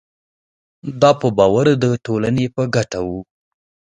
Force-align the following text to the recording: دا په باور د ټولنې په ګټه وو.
دا 1.01 1.11
په 1.21 1.27
باور 1.37 1.67
د 1.83 1.85
ټولنې 2.05 2.45
په 2.55 2.63
ګټه 2.75 2.99
وو. 3.07 3.19